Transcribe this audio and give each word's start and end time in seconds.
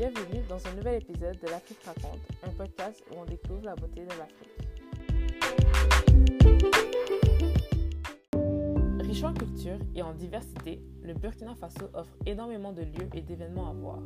Bienvenue 0.00 0.40
dans 0.48 0.66
un 0.66 0.74
nouvel 0.76 1.02
épisode 1.02 1.38
de 1.40 1.48
l'Afrique 1.48 1.82
raconte, 1.84 2.20
un 2.42 2.48
podcast 2.48 3.04
où 3.10 3.16
on 3.20 3.26
découvre 3.26 3.62
la 3.64 3.74
beauté 3.74 4.00
de 4.00 4.08
l'Afrique. 4.08 4.48
Riche 9.00 9.24
en 9.24 9.34
culture 9.34 9.76
et 9.94 10.00
en 10.00 10.14
diversité, 10.14 10.80
le 11.02 11.12
Burkina 11.12 11.54
Faso 11.54 11.90
offre 11.92 12.16
énormément 12.24 12.72
de 12.72 12.80
lieux 12.80 13.10
et 13.12 13.20
d'événements 13.20 13.68
à 13.68 13.74
voir. 13.74 13.98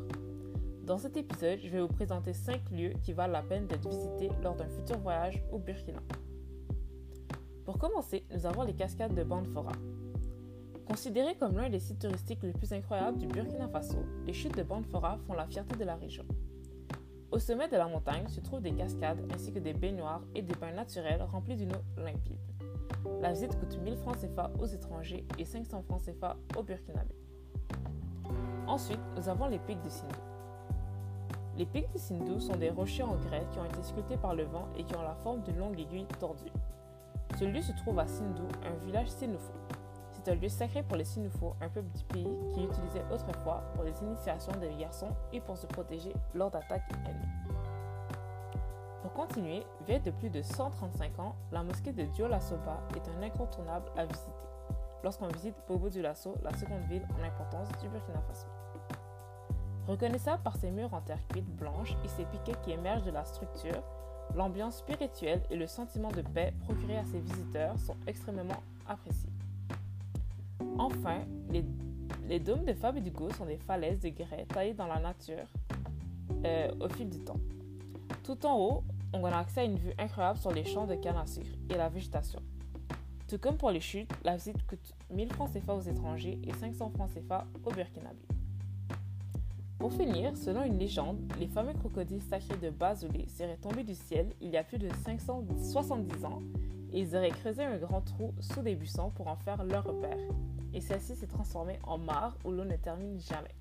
Dans 0.82 0.98
cet 0.98 1.16
épisode, 1.16 1.60
je 1.62 1.68
vais 1.68 1.80
vous 1.80 1.86
présenter 1.86 2.32
5 2.32 2.72
lieux 2.72 2.94
qui 3.04 3.12
valent 3.12 3.32
la 3.32 3.42
peine 3.42 3.68
d'être 3.68 3.88
visités 3.88 4.30
lors 4.42 4.56
d'un 4.56 4.68
futur 4.68 4.98
voyage 4.98 5.44
au 5.52 5.60
Burkina. 5.60 6.00
Pour 7.64 7.78
commencer, 7.78 8.24
nous 8.34 8.46
avons 8.46 8.64
les 8.64 8.74
cascades 8.74 9.14
de 9.14 9.22
Banfora. 9.22 9.70
Considérées 10.86 11.36
comme 11.36 11.56
l'un 11.56 11.70
des 11.70 11.80
sites 11.80 11.98
touristiques 11.98 12.42
les 12.42 12.52
plus 12.52 12.72
incroyables 12.72 13.18
du 13.18 13.26
Burkina 13.26 13.68
Faso, 13.68 14.04
les 14.26 14.34
chutes 14.34 14.56
de 14.56 14.62
Banfora 14.62 15.18
font 15.26 15.32
la 15.32 15.46
fierté 15.46 15.76
de 15.76 15.84
la 15.84 15.96
région. 15.96 16.24
Au 17.30 17.38
sommet 17.38 17.68
de 17.68 17.76
la 17.76 17.88
montagne 17.88 18.28
se 18.28 18.40
trouvent 18.40 18.60
des 18.60 18.74
cascades 18.74 19.26
ainsi 19.34 19.50
que 19.50 19.58
des 19.58 19.72
baignoires 19.72 20.22
et 20.34 20.42
des 20.42 20.54
bains 20.54 20.72
naturels 20.72 21.22
remplis 21.22 21.56
d'une 21.56 21.72
eau 21.72 21.82
limpide. 21.96 22.38
La 23.20 23.32
visite 23.32 23.58
coûte 23.58 23.78
1000 23.82 23.96
francs 23.96 24.18
CFA 24.18 24.52
aux 24.60 24.66
étrangers 24.66 25.26
et 25.38 25.44
500 25.44 25.82
francs 25.82 26.02
CFA 26.02 26.36
aux 26.56 26.62
Burkinabés. 26.62 27.18
Ensuite, 28.66 29.00
nous 29.16 29.28
avons 29.28 29.46
les 29.46 29.58
pics 29.58 29.82
de 29.82 29.88
Sindou. 29.88 30.14
Les 31.56 31.66
pics 31.66 31.92
de 31.92 31.98
Sindou 31.98 32.40
sont 32.40 32.56
des 32.56 32.70
rochers 32.70 33.02
en 33.02 33.16
grès 33.16 33.46
qui 33.52 33.58
ont 33.58 33.64
été 33.64 33.82
sculptés 33.82 34.16
par 34.16 34.34
le 34.34 34.44
vent 34.44 34.68
et 34.76 34.84
qui 34.84 34.94
ont 34.96 35.02
la 35.02 35.14
forme 35.14 35.42
d'une 35.42 35.58
longue 35.58 35.80
aiguille 35.80 36.06
tordue. 36.20 36.52
Ce 37.38 37.44
lieu 37.44 37.62
se 37.62 37.72
trouve 37.72 37.98
à 37.98 38.06
Sindou, 38.06 38.46
un 38.64 38.84
village 38.84 39.08
Sinoufo. 39.08 39.52
C'est 40.24 40.32
un 40.32 40.36
lieu 40.36 40.48
sacré 40.48 40.82
pour 40.82 40.96
les 40.96 41.04
Sinoufo, 41.04 41.54
un 41.60 41.68
peuple 41.68 41.90
du 41.98 42.04
pays 42.04 42.26
qui 42.54 42.64
utilisait 42.64 43.04
autrefois 43.12 43.62
pour 43.74 43.84
les 43.84 43.92
initiations 44.02 44.52
des 44.52 44.74
garçons 44.74 45.10
et 45.34 45.40
pour 45.40 45.58
se 45.58 45.66
protéger 45.66 46.14
lors 46.34 46.50
d'attaques 46.50 46.90
ennemies. 47.04 47.54
Pour 49.02 49.12
continuer, 49.12 49.66
vieille 49.86 50.00
de 50.00 50.10
plus 50.10 50.30
de 50.30 50.40
135 50.40 51.18
ans, 51.18 51.36
la 51.52 51.62
mosquée 51.62 51.92
de 51.92 52.04
Diola 52.04 52.40
Soba 52.40 52.80
est 52.96 53.06
un 53.06 53.22
incontournable 53.22 53.90
à 53.98 54.06
visiter 54.06 54.32
lorsqu'on 55.02 55.28
visite 55.28 55.54
Bobo 55.68 55.90
du 55.90 56.00
Lasso, 56.00 56.34
la 56.42 56.52
seconde 56.54 56.84
ville 56.88 57.06
en 57.20 57.22
importance 57.22 57.68
du 57.82 57.88
Burkina 57.90 58.22
Faso. 58.22 58.46
Reconnaissable 59.86 60.42
par 60.42 60.56
ses 60.56 60.70
murs 60.70 60.94
en 60.94 61.02
terre 61.02 61.20
cuite 61.28 61.54
blanche 61.56 61.94
et 62.02 62.08
ses 62.08 62.24
piquets 62.24 62.58
qui 62.62 62.72
émergent 62.72 63.04
de 63.04 63.10
la 63.10 63.26
structure, 63.26 63.82
l'ambiance 64.34 64.78
spirituelle 64.78 65.42
et 65.50 65.56
le 65.56 65.66
sentiment 65.66 66.10
de 66.10 66.22
paix 66.22 66.54
procurés 66.64 66.96
à 66.96 67.04
ses 67.04 67.20
visiteurs 67.20 67.78
sont 67.78 67.96
extrêmement 68.06 68.62
appréciés. 68.88 69.33
Enfin, 70.78 71.22
les, 71.50 72.40
dômes 72.40 72.64
de 72.64 72.72
Fabidugo 72.74 73.30
sont 73.30 73.46
des 73.46 73.58
falaises 73.58 74.00
de 74.00 74.08
grès 74.08 74.44
taillées 74.48 74.74
dans 74.74 74.86
la 74.86 74.98
nature 74.98 75.46
euh, 76.44 76.70
au 76.80 76.88
fil 76.88 77.08
du 77.08 77.20
temps. 77.20 77.38
Tout 78.24 78.44
en 78.44 78.58
haut, 78.58 78.84
on 79.12 79.24
a 79.24 79.38
accès 79.38 79.60
à 79.60 79.64
une 79.64 79.76
vue 79.76 79.92
incroyable 79.98 80.38
sur 80.38 80.52
les 80.52 80.64
champs 80.64 80.86
de 80.86 80.96
canne 80.96 81.16
à 81.16 81.26
sucre 81.26 81.56
et 81.70 81.74
la 81.74 81.88
végétation. 81.88 82.40
Tout 83.28 83.38
comme 83.38 83.56
pour 83.56 83.70
les 83.70 83.80
chutes, 83.80 84.10
la 84.24 84.36
visite 84.36 84.66
coûte 84.66 84.92
1000 85.10 85.32
francs 85.32 85.50
CFA 85.52 85.74
aux 85.74 85.80
étrangers 85.80 86.40
et 86.42 86.52
500 86.52 86.90
francs 86.90 87.10
CFA 87.14 87.46
aux 87.64 87.70
Burkinabés. 87.70 88.26
Pour 89.84 89.92
finir, 89.92 90.34
selon 90.34 90.62
une 90.62 90.78
légende, 90.78 91.18
les 91.38 91.46
fameux 91.46 91.74
crocodiles 91.74 92.22
sacrés 92.22 92.56
de 92.56 92.70
Bazoulé 92.70 93.28
seraient 93.28 93.58
tombés 93.58 93.84
du 93.84 93.94
ciel 93.94 94.30
il 94.40 94.48
y 94.48 94.56
a 94.56 94.64
plus 94.64 94.78
de 94.78 94.88
570 95.04 96.24
ans 96.24 96.40
et 96.90 97.00
ils 97.00 97.14
auraient 97.14 97.28
creusé 97.28 97.62
un 97.62 97.76
grand 97.76 98.00
trou 98.00 98.32
sous 98.40 98.62
des 98.62 98.76
buissons 98.76 99.10
pour 99.10 99.28
en 99.28 99.36
faire 99.36 99.62
leur 99.62 99.84
repère. 99.84 100.16
Et 100.72 100.80
celle-ci 100.80 101.14
s'est 101.14 101.26
transformée 101.26 101.78
en 101.82 101.98
mare 101.98 102.34
où 102.46 102.50
l'eau 102.50 102.64
ne 102.64 102.76
termine 102.76 103.20
jamais. 103.20 103.54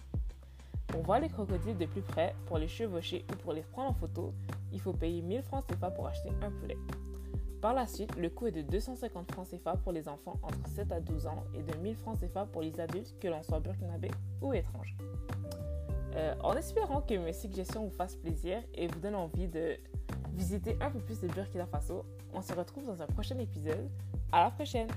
Pour 0.88 1.02
voir 1.02 1.20
les 1.20 1.28
crocodiles 1.28 1.78
de 1.78 1.88
plus 1.88 2.02
près, 2.02 2.34
pour 2.46 2.58
les 2.58 2.70
chevaucher 2.70 3.26
ou 3.30 3.36
pour 3.40 3.52
les 3.52 3.64
prendre 3.64 3.90
en 3.90 3.94
photo, 3.94 4.34
il 4.72 4.80
faut 4.80 4.94
payer 4.94 5.22
1000 5.22 5.42
francs 5.42 5.66
CFA 5.68 5.92
pour 5.92 6.08
acheter 6.08 6.30
un 6.42 6.52
poulet. 6.52 6.78
Par 7.60 7.74
la 7.74 7.86
suite, 7.86 8.16
le 8.16 8.30
coût 8.30 8.48
est 8.48 8.52
de 8.52 8.62
250 8.62 9.30
francs 9.30 9.50
CFA 9.50 9.76
pour 9.76 9.92
les 9.92 10.08
enfants 10.08 10.40
entre 10.42 10.70
7 10.70 10.90
à 10.94 11.02
12 11.02 11.28
ans 11.28 11.44
et 11.54 11.64
de 11.64 11.78
1000 11.80 11.98
francs 11.98 12.18
CFA 12.22 12.46
pour 12.46 12.62
les 12.62 12.80
adultes, 12.80 13.14
que 13.20 13.28
l'on 13.28 13.44
soit 13.44 13.60
burkinabé 13.60 14.10
ou 14.42 14.54
étranger. 14.54 14.96
Euh, 16.16 16.36
en 16.44 16.56
espérant 16.56 17.02
que 17.02 17.16
mes 17.16 17.34
suggestions 17.34 17.86
vous 17.86 17.96
fassent 17.96 18.16
plaisir 18.16 18.62
et 18.76 18.88
vous 18.88 19.00
donnent 19.00 19.16
envie 19.16 19.48
de 19.48 19.78
visiter 20.34 20.78
un 20.82 20.92
peu 20.92 21.00
plus 21.00 21.22
le 21.22 21.28
Burkina 21.30 21.66
Faso, 21.66 22.06
on 22.34 22.42
se 22.42 22.54
retrouve 22.54 22.86
dans 22.86 23.02
un 23.02 23.08
prochain 23.08 23.38
épisode. 23.40 23.90
À 24.32 24.44
la 24.44 24.52
prochaine! 24.52 24.88